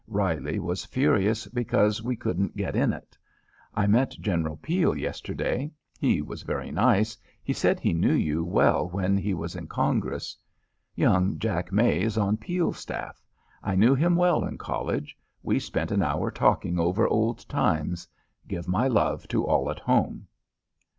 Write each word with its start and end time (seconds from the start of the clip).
Reilly 0.07 0.57
was 0.57 0.83
furious 0.83 1.45
because 1.45 2.01
we 2.01 2.15
couldn't 2.15 2.57
get 2.57 2.75
in 2.75 2.91
it. 2.91 3.15
I 3.75 3.85
met 3.85 4.15
General 4.19 4.57
Peel 4.57 4.97
yesterday. 4.97 5.69
He 5.99 6.23
was 6.23 6.41
very 6.41 6.71
nice. 6.71 7.15
He 7.43 7.53
said 7.53 7.79
he 7.79 7.93
knew 7.93 8.15
you 8.15 8.43
well 8.43 8.89
when 8.89 9.15
he 9.15 9.35
was 9.35 9.55
in 9.55 9.67
Congress. 9.67 10.35
Young 10.95 11.37
Jack 11.37 11.71
May 11.71 12.01
is 12.01 12.17
on 12.17 12.37
Peel's 12.37 12.79
staff. 12.79 13.21
I 13.61 13.75
knew 13.75 13.93
him 13.93 14.15
well 14.15 14.43
in 14.43 14.57
college. 14.57 15.15
We 15.43 15.59
spent 15.59 15.91
an 15.91 16.01
hour 16.01 16.31
talking 16.31 16.79
over 16.79 17.07
old 17.07 17.47
times. 17.47 18.07
Give 18.47 18.67
my 18.67 18.87
love 18.87 19.27
to 19.27 19.45
all 19.45 19.69
at 19.69 19.77
home." 19.77 20.25